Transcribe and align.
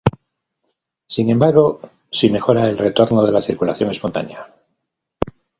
Sin 1.05 1.29
embargo, 1.29 1.79
sí 2.09 2.31
mejora 2.31 2.67
el 2.67 2.79
retorno 2.79 3.23
de 3.23 3.31
la 3.33 3.39
circulación 3.39 3.91
espontánea. 3.91 4.51